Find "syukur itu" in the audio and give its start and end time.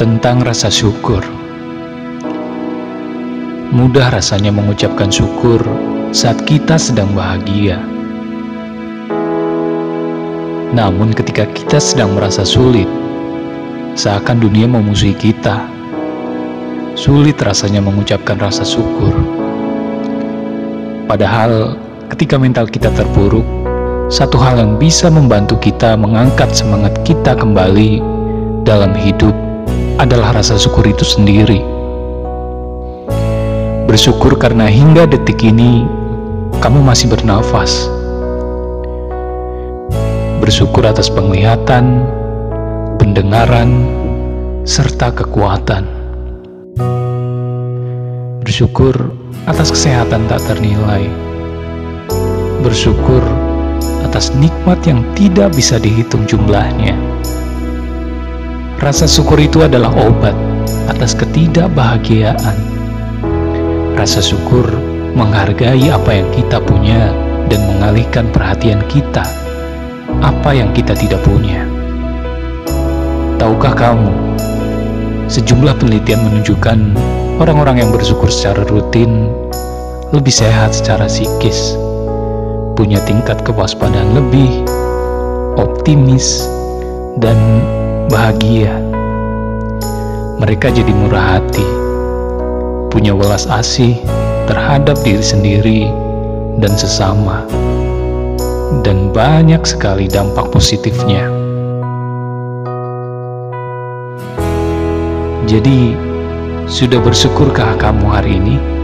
30.56-31.04, 59.04-59.60